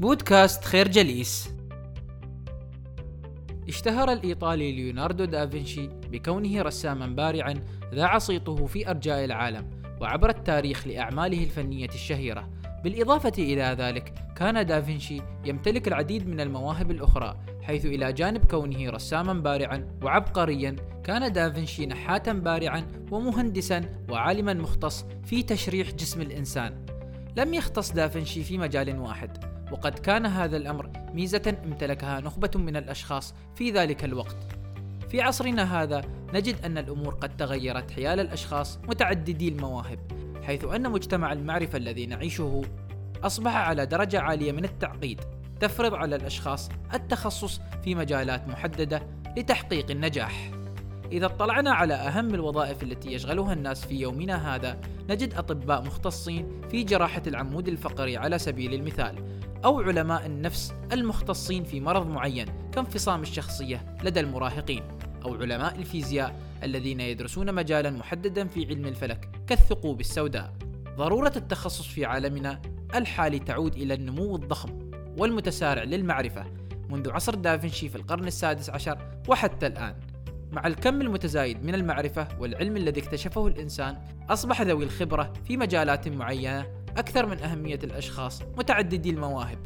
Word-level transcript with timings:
بودكاست 0.00 0.64
خير 0.64 0.88
جليس. 0.88 1.50
اشتهر 3.68 4.12
الإيطالي 4.12 4.72
ليوناردو 4.72 5.24
دافنشي 5.24 5.88
بكونه 5.88 6.62
رساما 6.62 7.06
بارعا 7.06 7.54
ذاع 7.94 8.18
صيته 8.18 8.66
في 8.66 8.90
أرجاء 8.90 9.24
العالم 9.24 9.70
وعبر 10.00 10.30
التاريخ 10.30 10.86
لأعماله 10.86 11.44
الفنية 11.44 11.88
الشهيرة. 11.88 12.48
بالإضافة 12.84 13.32
إلى 13.38 13.76
ذلك 13.78 14.14
كان 14.36 14.66
دافنشي 14.66 15.20
يمتلك 15.44 15.88
العديد 15.88 16.28
من 16.28 16.40
المواهب 16.40 16.90
الأخرى 16.90 17.36
حيث 17.62 17.86
إلى 17.86 18.12
جانب 18.12 18.44
كونه 18.44 18.90
رساما 18.90 19.32
بارعا 19.32 19.98
وعبقريا 20.02 20.76
كان 21.04 21.32
دافنشي 21.32 21.86
نحاتا 21.86 22.32
بارعا 22.32 22.86
ومهندسا 23.10 24.04
وعالما 24.10 24.54
مختص 24.54 25.04
في 25.24 25.42
تشريح 25.42 25.90
جسم 25.90 26.20
الإنسان. 26.20 26.86
لم 27.36 27.54
يختص 27.54 27.92
دافنشي 27.92 28.42
في 28.42 28.58
مجال 28.58 28.98
واحد 28.98 29.57
وقد 29.72 29.98
كان 29.98 30.26
هذا 30.26 30.56
الأمر 30.56 30.90
ميزة 31.14 31.56
امتلكها 31.64 32.20
نخبة 32.20 32.50
من 32.54 32.76
الأشخاص 32.76 33.34
في 33.54 33.70
ذلك 33.70 34.04
الوقت. 34.04 34.36
في 35.08 35.20
عصرنا 35.20 35.82
هذا 35.82 36.02
نجد 36.34 36.64
أن 36.64 36.78
الأمور 36.78 37.14
قد 37.14 37.36
تغيرت 37.36 37.90
حيال 37.90 38.20
الأشخاص 38.20 38.78
متعددي 38.78 39.48
المواهب 39.48 39.98
حيث 40.42 40.64
أن 40.64 40.90
مجتمع 40.90 41.32
المعرفة 41.32 41.78
الذي 41.78 42.06
نعيشه 42.06 42.62
أصبح 43.22 43.56
على 43.56 43.86
درجة 43.86 44.20
عالية 44.20 44.52
من 44.52 44.64
التعقيد 44.64 45.20
تفرض 45.60 45.94
على 45.94 46.16
الأشخاص 46.16 46.68
التخصص 46.94 47.60
في 47.84 47.94
مجالات 47.94 48.48
محددة 48.48 49.02
لتحقيق 49.36 49.90
النجاح. 49.90 50.50
إذا 51.12 51.26
اطلعنا 51.26 51.70
على 51.70 51.94
أهم 51.94 52.34
الوظائف 52.34 52.82
التي 52.82 53.12
يشغلها 53.12 53.52
الناس 53.52 53.86
في 53.86 53.94
يومنا 53.94 54.54
هذا 54.54 54.80
نجد 55.10 55.34
أطباء 55.34 55.82
مختصين 55.82 56.60
في 56.70 56.82
جراحة 56.82 57.22
العمود 57.26 57.68
الفقري 57.68 58.16
على 58.16 58.38
سبيل 58.38 58.74
المثال 58.74 59.37
أو 59.64 59.80
علماء 59.80 60.26
النفس 60.26 60.74
المختصين 60.92 61.64
في 61.64 61.80
مرض 61.80 62.06
معين 62.06 62.46
كانفصام 62.72 63.22
الشخصية 63.22 63.96
لدى 64.04 64.20
المراهقين 64.20 64.82
أو 65.24 65.34
علماء 65.34 65.74
الفيزياء 65.76 66.40
الذين 66.62 67.00
يدرسون 67.00 67.54
مجالا 67.54 67.90
محددا 67.90 68.48
في 68.48 68.66
علم 68.66 68.86
الفلك 68.86 69.30
كالثقوب 69.46 70.00
السوداء. 70.00 70.54
ضرورة 70.96 71.32
التخصص 71.36 71.86
في 71.86 72.04
عالمنا 72.04 72.62
الحالي 72.94 73.38
تعود 73.38 73.74
إلى 73.74 73.94
النمو 73.94 74.36
الضخم 74.36 74.90
والمتسارع 75.18 75.82
للمعرفة 75.82 76.46
منذ 76.88 77.10
عصر 77.10 77.34
دافنشي 77.34 77.88
في 77.88 77.96
القرن 77.96 78.26
السادس 78.26 78.70
عشر 78.70 78.98
وحتى 79.28 79.66
الآن. 79.66 79.94
مع 80.52 80.66
الكم 80.66 81.00
المتزايد 81.00 81.64
من 81.64 81.74
المعرفة 81.74 82.28
والعلم 82.40 82.76
الذي 82.76 83.00
اكتشفه 83.00 83.46
الإنسان 83.46 83.96
أصبح 84.30 84.62
ذوي 84.62 84.84
الخبرة 84.84 85.32
في 85.44 85.56
مجالات 85.56 86.08
معينة 86.08 86.77
أكثر 86.98 87.26
من 87.26 87.38
أهمية 87.42 87.78
الأشخاص 87.84 88.42
متعددي 88.56 89.10
المواهب 89.10 89.58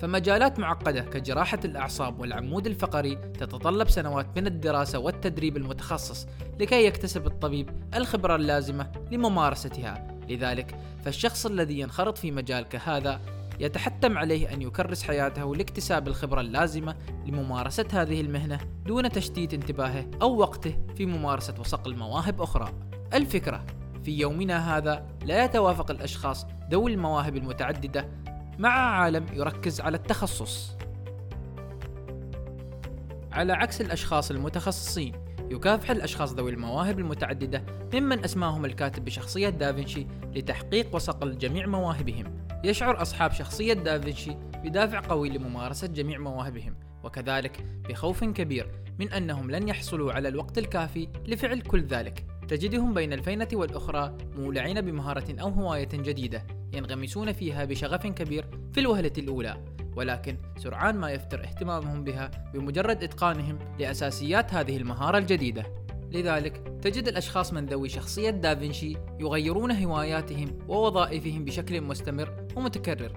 فمجالات 0.00 0.58
معقدة 0.58 1.00
كجراحة 1.00 1.58
الأعصاب 1.64 2.20
والعمود 2.20 2.66
الفقري 2.66 3.16
تتطلب 3.16 3.88
سنوات 3.88 4.26
من 4.36 4.46
الدراسة 4.46 4.98
والتدريب 4.98 5.56
المتخصص 5.56 6.26
لكي 6.60 6.86
يكتسب 6.86 7.26
الطبيب 7.26 7.70
الخبرة 7.94 8.36
اللازمة 8.36 8.92
لممارستها 9.12 10.18
لذلك 10.28 10.78
فالشخص 11.04 11.46
الذي 11.46 11.80
ينخرط 11.80 12.18
في 12.18 12.30
مجال 12.30 12.64
كهذا 12.64 13.20
يتحتم 13.60 14.18
عليه 14.18 14.52
أن 14.52 14.62
يكرس 14.62 15.02
حياته 15.02 15.56
لاكتساب 15.56 16.08
الخبرة 16.08 16.40
اللازمة 16.40 16.96
لممارسة 17.26 17.86
هذه 17.92 18.20
المهنة 18.20 18.60
دون 18.86 19.08
تشتيت 19.08 19.54
انتباهه 19.54 20.06
أو 20.22 20.36
وقته 20.36 20.78
في 20.96 21.06
ممارسة 21.06 21.54
وصقل 21.60 21.96
مواهب 21.96 22.42
أخرى. 22.42 22.72
الفكرة 23.14 23.64
في 24.04 24.18
يومنا 24.18 24.76
هذا 24.76 25.06
لا 25.24 25.44
يتوافق 25.44 25.90
الأشخاص 25.90 26.46
ذوي 26.70 26.92
المواهب 26.92 27.36
المتعددة 27.36 28.08
مع 28.58 28.70
عالم 28.70 29.26
يركز 29.32 29.80
على 29.80 29.96
التخصص. 29.96 30.76
على 33.32 33.52
عكس 33.52 33.80
الأشخاص 33.80 34.30
المتخصصين 34.30 35.12
يكافح 35.50 35.90
الأشخاص 35.90 36.32
ذوي 36.32 36.50
المواهب 36.50 36.98
المتعددة 36.98 37.64
ممن 37.94 38.24
أسماهم 38.24 38.64
الكاتب 38.64 39.04
بشخصية 39.04 39.48
دافنشي 39.48 40.06
لتحقيق 40.34 40.94
وصقل 40.94 41.38
جميع 41.38 41.66
مواهبهم 41.66 42.24
يشعر 42.64 43.02
أصحاب 43.02 43.32
شخصية 43.32 43.72
دافنشي 43.72 44.36
بدافع 44.64 45.00
قوي 45.00 45.28
لممارسة 45.28 45.86
جميع 45.86 46.18
مواهبهم 46.18 46.76
وكذلك 47.04 47.66
بخوف 47.88 48.24
كبير 48.24 48.70
من 48.98 49.12
أنهم 49.12 49.50
لن 49.50 49.68
يحصلوا 49.68 50.12
على 50.12 50.28
الوقت 50.28 50.58
الكافي 50.58 51.08
لفعل 51.26 51.60
كل 51.60 51.84
ذلك 51.84 52.24
تجدهم 52.48 52.94
بين 52.94 53.12
الفينة 53.12 53.48
والأخرى 53.52 54.16
مولعين 54.36 54.80
بمهارة 54.80 55.40
أو 55.40 55.48
هواية 55.48 55.88
جديدة 55.92 56.46
ينغمسون 56.72 57.32
فيها 57.32 57.64
بشغف 57.64 58.06
كبير 58.06 58.46
في 58.72 58.80
الوهلة 58.80 59.12
الأولى. 59.18 59.64
ولكن 59.96 60.36
سرعان 60.56 60.96
ما 60.96 61.10
يفتر 61.10 61.44
اهتمامهم 61.44 62.04
بها 62.04 62.30
بمجرد 62.54 63.02
إتقانهم 63.02 63.58
لأساسيات 63.78 64.54
هذه 64.54 64.76
المهارة 64.76 65.18
الجديدة. 65.18 65.64
لذلك 66.12 66.62
تجد 66.82 67.08
الأشخاص 67.08 67.52
من 67.52 67.66
ذوي 67.66 67.88
شخصية 67.88 68.30
دافنشي 68.30 68.96
يغيرون 69.20 69.72
هواياتهم 69.72 70.58
ووظائفهم 70.68 71.44
بشكل 71.44 71.80
مستمر 71.80 72.46
ومتكرر. 72.56 73.12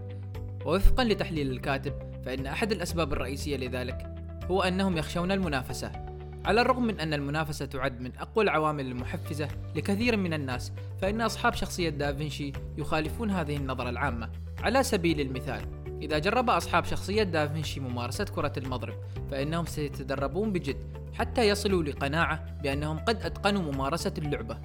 ووفقا 0.66 1.04
لتحليل 1.04 1.52
الكاتب 1.52 1.94
فإن 2.26 2.46
أحد 2.46 2.72
الأسباب 2.72 3.14
الرئيسية 3.14 3.58
لذلك 3.58 4.16
هو 4.52 4.62
أنهم 4.62 4.98
يخشون 4.98 5.32
المنافسة. 5.32 6.07
على 6.48 6.62
الرغم 6.62 6.84
من 6.84 7.00
أن 7.00 7.14
المنافسة 7.14 7.66
تعد 7.66 8.02
من 8.02 8.12
أقوى 8.18 8.44
العوامل 8.44 8.86
المحفزة 8.86 9.48
لكثير 9.76 10.18
من 10.18 10.34
الناس 10.34 10.72
فإن 11.02 11.22
أصحاب 11.22 11.54
شخصية 11.54 11.90
دافنشي 11.90 12.52
يخالفون 12.78 13.32
هذه 13.32 13.58
النظرة 13.58 13.90
العامة. 13.90 14.30
على 14.60 14.84
سبيل 14.84 15.22
المثال 15.22 15.62
إذا 16.02 16.20
جرب 16.20 16.50
أصحاب 16.50 16.86
شخصية 16.86 17.24
دافنشي 17.24 17.80
ممارسة 17.80 18.26
كرة 18.26 18.54
المضرب 18.58 18.96
فإنهم 19.32 19.66
سيتدربون 19.66 20.54
بجد 20.54 20.78
حتى 21.14 21.48
يصلوا 21.48 21.84
لقناعة 21.84 22.46
بأنهم 22.64 23.00
قد 23.00 23.22
أتقنوا 23.22 23.74
ممارسة 23.74 24.14
اللعبة 24.18 24.58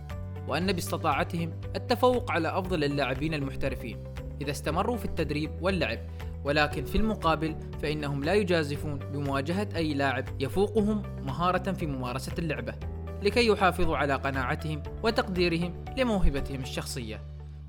وأن 0.48 0.72
باستطاعتهم 0.72 1.60
التفوق 1.76 2.30
على 2.30 2.48
أفضل 2.48 2.84
اللاعبين 2.84 3.34
المحترفين. 3.34 4.04
إذا 4.40 4.50
استمروا 4.50 4.96
في 4.96 5.04
التدريب 5.04 5.50
واللعب 5.60 5.98
ولكن 6.44 6.84
في 6.84 6.98
المقابل 6.98 7.56
فإنهم 7.82 8.24
لا 8.24 8.34
يجازفون 8.34 8.98
بمواجهة 8.98 9.68
أي 9.76 9.94
لاعب 9.94 10.24
يفوقهم 10.40 11.02
مهارة 11.26 11.72
في 11.72 11.86
ممارسة 11.86 12.32
اللعبة 12.38 12.74
لكي 13.22 13.46
يحافظوا 13.46 13.96
على 13.96 14.14
قناعتهم 14.14 14.82
وتقديرهم 15.02 15.84
لموهبتهم 15.98 16.60
الشخصية. 16.60 17.22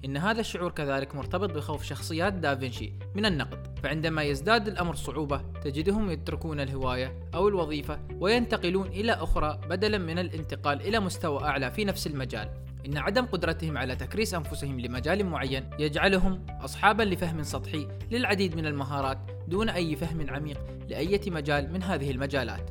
إن 0.05 0.17
هذا 0.17 0.39
الشعور 0.39 0.71
كذلك 0.71 1.15
مرتبط 1.15 1.49
بخوف 1.49 1.83
شخصيات 1.83 2.33
دافنشي 2.33 2.93
من 3.15 3.25
النقد. 3.25 3.79
فعندما 3.83 4.23
يزداد 4.23 4.67
الأمر 4.67 4.95
صعوبة 4.95 5.41
تجدهم 5.63 6.11
يتركون 6.11 6.59
الهواية 6.59 7.19
أو 7.35 7.47
الوظيفة 7.47 7.99
وينتقلون 8.19 8.87
إلى 8.87 9.11
أخرى 9.11 9.61
بدلا 9.69 9.97
من 9.97 10.19
الانتقال 10.19 10.81
إلى 10.81 10.99
مستوى 10.99 11.43
أعلى 11.43 11.71
في 11.71 11.85
نفس 11.85 12.07
المجال. 12.07 12.49
إن 12.85 12.97
عدم 12.97 13.25
قدرتهم 13.25 13.77
على 13.77 13.95
تكريس 13.95 14.33
أنفسهم 14.33 14.79
لمجال 14.79 15.25
معين 15.25 15.69
يجعلهم 15.79 16.45
أصحابا 16.49 17.03
لفهم 17.03 17.43
سطحي 17.43 17.87
للعديد 18.11 18.55
من 18.55 18.65
المهارات 18.65 19.17
دون 19.47 19.69
أي 19.69 19.95
فهم 19.95 20.29
عميق 20.29 20.59
لأية 20.89 21.31
مجال 21.31 21.73
من 21.73 21.83
هذه 21.83 22.11
المجالات. 22.11 22.69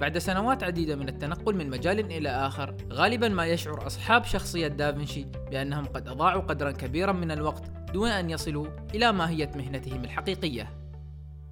بعد 0.00 0.18
سنوات 0.18 0.62
عديدة 0.62 0.96
من 0.96 1.08
التنقل 1.08 1.54
من 1.54 1.70
مجال 1.70 2.12
إلى 2.12 2.28
آخر 2.28 2.74
غالبا 2.92 3.28
ما 3.28 3.46
يشعر 3.46 3.86
أصحاب 3.86 4.24
شخصية 4.24 4.68
دافنشي 4.68 5.26
بأنهم 5.50 5.84
قد 5.84 6.08
أضاعوا 6.08 6.42
قدرا 6.42 6.70
كبيرا 6.70 7.12
من 7.12 7.30
الوقت 7.30 7.70
دون 7.92 8.10
أن 8.10 8.30
يصلوا 8.30 8.66
إلى 8.94 9.12
ماهية 9.12 9.50
مهنتهم 9.54 10.04
الحقيقية. 10.04 10.70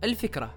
الفكرة 0.05 0.55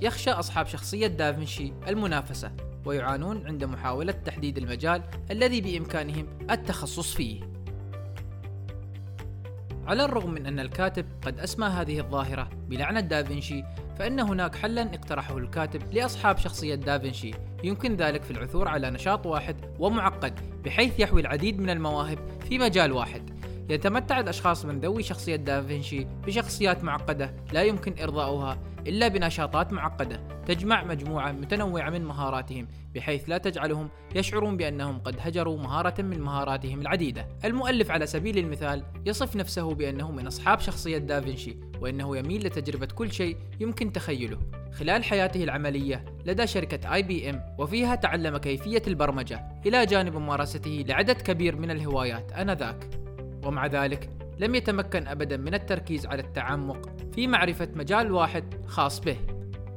يخشى 0.00 0.30
أصحاب 0.30 0.66
شخصية 0.66 1.06
دافنشي 1.06 1.72
المنافسة. 1.88 2.52
ويعانون 2.86 3.46
عند 3.46 3.64
محاولة 3.64 4.12
تحديد 4.12 4.58
المجال 4.58 5.02
الذي 5.30 5.60
بإمكانهم 5.60 6.26
التخصص 6.50 7.14
فيه. 7.14 7.40
على 9.86 10.04
الرغم 10.04 10.30
من 10.30 10.46
أن 10.46 10.60
الكاتب 10.60 11.06
قد 11.22 11.38
أسمى 11.38 11.66
هذه 11.66 12.00
الظاهرة 12.00 12.50
بلعنة 12.68 13.00
دافنشي 13.00 13.64
فإن 13.98 14.20
هناك 14.20 14.54
حلا 14.54 14.82
اقترحه 14.82 15.38
الكاتب 15.38 15.92
لأصحاب 15.92 16.38
شخصية 16.38 16.74
دافنشي. 16.74 17.30
يمكن 17.64 17.96
ذلك 17.96 18.22
في 18.22 18.30
العثور 18.30 18.68
على 18.68 18.90
نشاط 18.90 19.26
واحد 19.26 19.56
ومعقد 19.78 20.62
بحيث 20.64 21.00
يحوي 21.00 21.20
العديد 21.20 21.60
من 21.60 21.70
المواهب 21.70 22.18
في 22.48 22.58
مجال 22.58 22.92
واحد. 22.92 23.30
يتمتع 23.70 24.20
الأشخاص 24.20 24.64
من 24.64 24.80
ذوي 24.80 25.02
شخصية 25.02 25.36
دافنشي 25.36 26.06
بشخصيات 26.26 26.84
معقدة 26.84 27.34
لا 27.52 27.62
يمكن 27.62 27.94
إرضاؤها. 28.02 28.58
إلا 28.86 29.08
بنشاطات 29.08 29.72
معقدة 29.72 30.20
تجمع 30.46 30.84
مجموعة 30.84 31.32
متنوعة 31.32 31.90
من 31.90 32.04
مهاراتهم 32.04 32.68
بحيث 32.94 33.28
لا 33.28 33.38
تجعلهم 33.38 33.88
يشعرون 34.14 34.56
بأنهم 34.56 34.98
قد 34.98 35.16
هجروا 35.20 35.58
مهارة 35.58 36.02
من 36.02 36.20
مهاراتهم 36.20 36.80
العديدة. 36.80 37.28
المؤلف 37.44 37.90
على 37.90 38.06
سبيل 38.06 38.38
المثال 38.38 38.82
يصف 39.06 39.36
نفسه 39.36 39.74
بأنه 39.74 40.10
من 40.12 40.26
أصحاب 40.26 40.60
شخصية 40.60 40.98
دافنشي 40.98 41.56
وأنه 41.80 42.16
يميل 42.16 42.46
لتجربة 42.46 42.86
كل 42.86 43.12
شيء 43.12 43.36
يمكن 43.60 43.92
تخيله. 43.92 44.38
خلال 44.72 45.04
حياته 45.04 45.44
العملية 45.44 46.04
لدى 46.24 46.46
شركة 46.46 46.94
اي 46.94 47.02
بي 47.02 47.30
ام 47.30 47.42
وفيها 47.58 47.94
تعلم 47.94 48.36
كيفية 48.36 48.82
البرمجة 48.86 49.48
إلى 49.66 49.86
جانب 49.86 50.16
ممارسته 50.16 50.84
لعدد 50.88 51.22
كبير 51.22 51.56
من 51.56 51.70
الهوايات 51.70 52.32
آنذاك. 52.32 52.90
ومع 53.44 53.66
ذلك 53.66 54.10
لم 54.38 54.54
يتمكن 54.54 55.06
ابدا 55.06 55.36
من 55.36 55.54
التركيز 55.54 56.06
على 56.06 56.22
التعمق 56.22 56.95
في 57.16 57.26
معرفة 57.26 57.68
مجال 57.74 58.12
واحد 58.12 58.54
خاص 58.66 59.00
به. 59.00 59.16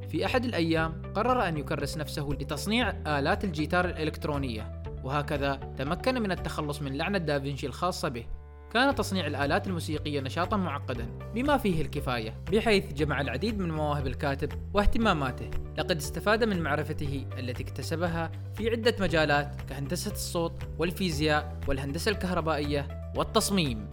في 0.10 0.26
أحد 0.26 0.46
الأيام 0.46 1.02
قرر 1.16 1.48
أن 1.48 1.58
يكرس 1.58 1.98
نفسه 1.98 2.30
لتصنيع 2.40 2.90
آلات 2.90 3.44
الجيتار 3.44 3.86
الإلكترونية 3.86 4.82
وهكذا 5.04 5.56
تمكن 5.78 6.22
من 6.22 6.32
التخلص 6.32 6.82
من 6.82 6.98
لعنة 6.98 7.18
دافنشي 7.18 7.68
الخاصة 7.68 8.08
به. 8.08 8.26
كان 8.74 8.96
تصنيع 8.96 9.28
الآلات 9.28 9.68
الموسيقية 9.68 10.22
نشاطا 10.22 10.58
معقدا 10.58 11.06
بما 11.36 11.58
فيه 11.58 11.82
الكفاية 11.82 12.36
بحيث 12.52 12.94
جمع 12.94 13.22
العديد 13.22 13.60
من 13.60 13.72
مواهب 13.72 14.08
الكاتب 14.08 14.52
واهتماماته. 14.74 15.50
لقد 15.78 15.98
استفاد 15.98 16.44
من 16.44 16.62
معرفته 16.62 17.26
التي 17.38 17.64
اكتسبها 17.64 18.32
في 18.54 18.70
عدة 18.70 18.96
مجالات 19.00 19.62
كهندسة 19.70 20.12
الصوت 20.12 20.64
والفيزياء 20.80 21.60
والهندسة 21.68 22.12
الكهربائية 22.12 23.12
والتصميم. 23.16 23.92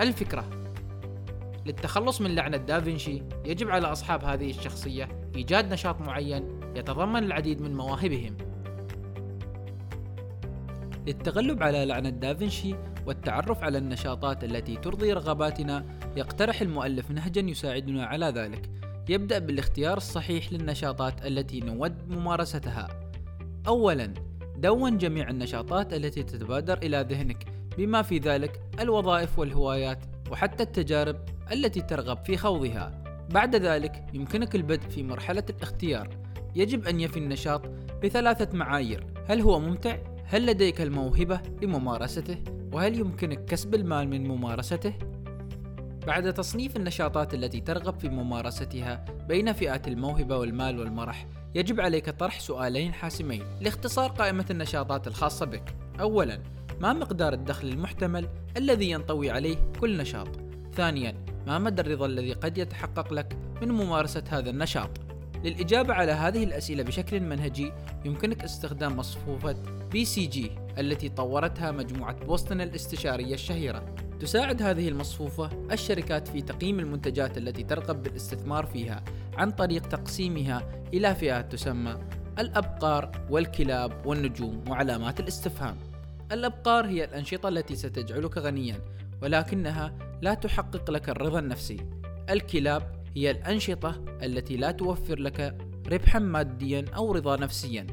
الفكرة 0.00 0.65
للتخلص 1.66 2.20
من 2.20 2.34
لعنة 2.34 2.56
دافنشي 2.56 3.22
يجب 3.44 3.70
على 3.70 3.86
أصحاب 3.86 4.24
هذه 4.24 4.50
الشخصية 4.50 5.08
إيجاد 5.36 5.72
نشاط 5.72 6.00
معين 6.00 6.60
يتضمن 6.76 7.24
العديد 7.24 7.60
من 7.60 7.74
مواهبهم. 7.74 8.36
للتغلب 11.06 11.62
على 11.62 11.84
لعنة 11.84 12.10
دافنشي 12.10 12.74
والتعرف 13.06 13.62
على 13.62 13.78
النشاطات 13.78 14.44
التي 14.44 14.76
ترضي 14.76 15.12
رغباتنا 15.12 15.84
يقترح 16.16 16.60
المؤلف 16.60 17.10
نهجا 17.10 17.40
يساعدنا 17.40 18.06
على 18.06 18.26
ذلك. 18.26 18.70
يبدأ 19.08 19.38
بالاختيار 19.38 19.96
الصحيح 19.96 20.52
للنشاطات 20.52 21.26
التي 21.26 21.60
نود 21.60 22.12
ممارستها. 22.12 22.88
أولا 23.68 24.14
دون 24.56 24.98
جميع 24.98 25.30
النشاطات 25.30 25.92
التي 25.92 26.22
تتبادر 26.22 26.78
إلى 26.78 27.06
ذهنك 27.10 27.44
بما 27.78 28.02
في 28.02 28.18
ذلك 28.18 28.60
الوظائف 28.80 29.38
والهوايات 29.38 29.98
وحتى 30.30 30.62
التجارب 30.62 31.16
التي 31.52 31.80
ترغب 31.80 32.24
في 32.24 32.36
خوضها 32.36 33.02
بعد 33.30 33.56
ذلك 33.56 34.06
يمكنك 34.14 34.54
البدء 34.54 34.88
في 34.88 35.02
مرحلة 35.02 35.44
الاختيار 35.50 36.08
يجب 36.54 36.86
أن 36.86 37.00
يفي 37.00 37.18
النشاط 37.18 37.62
بثلاثة 38.02 38.56
معايير 38.56 39.06
هل 39.28 39.40
هو 39.40 39.60
ممتع؟ 39.60 39.96
هل 40.24 40.46
لديك 40.46 40.80
الموهبة 40.80 41.40
لممارسته؟ 41.62 42.38
وهل 42.72 42.98
يمكنك 42.98 43.44
كسب 43.44 43.74
المال 43.74 44.08
من 44.08 44.28
ممارسته؟ 44.28 44.94
بعد 46.06 46.34
تصنيف 46.34 46.76
النشاطات 46.76 47.34
التي 47.34 47.60
ترغب 47.60 48.00
في 48.00 48.08
ممارستها 48.08 49.04
بين 49.28 49.52
فئات 49.52 49.88
الموهبة 49.88 50.38
والمال 50.38 50.78
والمرح، 50.78 51.26
يجب 51.54 51.80
عليك 51.80 52.10
طرح 52.10 52.40
سؤالين 52.40 52.92
حاسمين 52.92 53.42
لاختصار 53.60 54.10
قائمة 54.10 54.46
النشاطات 54.50 55.06
الخاصة 55.06 55.46
بك. 55.46 55.74
أولاً، 56.00 56.42
ما 56.80 56.92
مقدار 56.92 57.32
الدخل 57.32 57.68
المحتمل 57.68 58.28
الذي 58.56 58.90
ينطوي 58.90 59.30
عليه 59.30 59.56
كل 59.80 59.96
نشاط؟ 59.96 60.28
ثانياً، 60.74 61.14
ما 61.46 61.58
مدى 61.58 61.82
الرضا 61.82 62.06
الذي 62.06 62.32
قد 62.32 62.58
يتحقق 62.58 63.12
لك 63.12 63.36
من 63.62 63.68
ممارسة 63.68 64.24
هذا 64.28 64.50
النشاط؟ 64.50 64.90
للإجابة 65.44 65.94
على 65.94 66.12
هذه 66.12 66.44
الأسئلة 66.44 66.82
بشكل 66.82 67.20
منهجي 67.20 67.72
يمكنك 68.04 68.44
استخدام 68.44 68.96
مصفوفة 68.96 69.56
BCG 69.92 70.50
التي 70.78 71.08
طورتها 71.08 71.70
مجموعة 71.70 72.24
بوسطن 72.24 72.60
الاستشارية 72.60 73.34
الشهيرة 73.34 73.94
تساعد 74.20 74.62
هذه 74.62 74.88
المصفوفة 74.88 75.50
الشركات 75.72 76.28
في 76.28 76.42
تقييم 76.42 76.80
المنتجات 76.80 77.38
التي 77.38 77.62
ترغب 77.62 78.02
بالاستثمار 78.02 78.66
فيها 78.66 79.04
عن 79.36 79.50
طريق 79.50 79.88
تقسيمها 79.88 80.68
إلى 80.94 81.14
فئات 81.14 81.52
تسمى 81.52 81.98
الأبقار 82.38 83.26
والكلاب 83.30 84.06
والنجوم 84.06 84.64
وعلامات 84.68 85.20
الاستفهام 85.20 85.76
الأبقار 86.32 86.86
هي 86.86 87.04
الأنشطة 87.04 87.48
التي 87.48 87.76
ستجعلك 87.76 88.38
غنيا 88.38 88.80
ولكنها 89.22 89.92
لا 90.22 90.34
تحقق 90.34 90.90
لك 90.90 91.08
الرضا 91.08 91.38
النفسي. 91.38 91.76
الكلاب 92.30 93.04
هي 93.16 93.30
الأنشطة 93.30 94.04
التي 94.22 94.56
لا 94.56 94.70
توفر 94.70 95.18
لك 95.18 95.58
ربحا 95.92 96.18
ماديا 96.18 96.84
أو 96.96 97.12
رضا 97.12 97.36
نفسيا. 97.36 97.86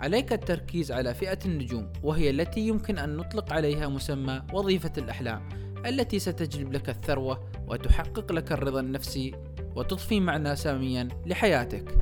عليك 0.00 0.32
التركيز 0.32 0.92
على 0.92 1.14
فئة 1.14 1.38
النجوم 1.44 1.92
وهي 2.02 2.30
التي 2.30 2.60
يمكن 2.60 2.98
أن 2.98 3.16
نطلق 3.16 3.52
عليها 3.52 3.88
مسمى 3.88 4.42
وظيفة 4.52 4.92
الأحلام 4.98 5.48
التي 5.86 6.18
ستجلب 6.18 6.72
لك 6.72 6.88
الثروة 6.88 7.50
وتحقق 7.66 8.32
لك 8.32 8.52
الرضا 8.52 8.80
النفسي 8.80 9.34
وتضفي 9.76 10.20
معنى 10.20 10.56
ساميا 10.56 11.08
لحياتك. 11.26 11.98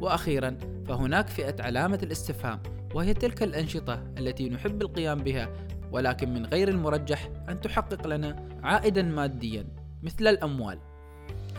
وأخيرا 0.00 0.58
فهناك 0.88 1.28
فئة 1.28 1.62
علامة 1.62 1.98
الاستفهام 2.02 2.62
وهي 2.94 3.14
تلك 3.14 3.42
الأنشطة 3.42 4.04
التي 4.18 4.48
نحب 4.48 4.82
القيام 4.82 5.18
بها 5.18 5.52
ولكن 5.92 6.34
من 6.34 6.46
غير 6.46 6.68
المرجح 6.68 7.28
أن 7.48 7.60
تحقق 7.60 8.06
لنا 8.06 8.48
عائدا 8.62 9.02
ماديا 9.02 9.66
مثل 10.02 10.26
الأموال. 10.26 10.78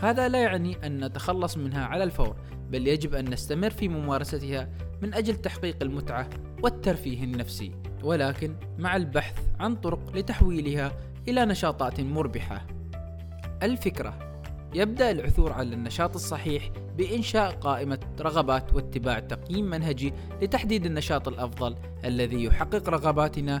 هذا 0.02 0.28
لا 0.28 0.42
يعني 0.42 0.86
أن 0.86 1.04
نتخلص 1.04 1.56
منها 1.56 1.84
على 1.84 2.04
الفور 2.04 2.36
بل 2.70 2.86
يجب 2.88 3.14
أن 3.14 3.30
نستمر 3.30 3.70
في 3.70 3.88
ممارستها 3.88 4.68
من 5.02 5.14
أجل 5.14 5.36
تحقيق 5.36 5.76
المتعة 5.82 6.28
والترفيه 6.62 7.24
النفسي 7.24 7.72
ولكن 8.02 8.54
مع 8.78 8.96
البحث 8.96 9.38
عن 9.60 9.76
طرق 9.76 10.16
لتحويلها 10.16 10.92
إلى 11.28 11.44
نشاطات 11.44 12.00
مربحة. 12.00 12.66
الفكرة 13.62 14.28
يبدأ 14.74 15.10
العثور 15.10 15.52
على 15.52 15.74
النشاط 15.74 16.14
الصحيح 16.14 16.70
بإنشاء 16.96 17.50
قائمة 17.50 17.98
رغبات 18.20 18.74
واتباع 18.74 19.18
تقييم 19.18 19.70
منهجي 19.70 20.12
لتحديد 20.42 20.86
النشاط 20.86 21.28
الأفضل 21.28 21.76
الذي 22.04 22.44
يحقق 22.44 22.88
رغباتنا 22.88 23.60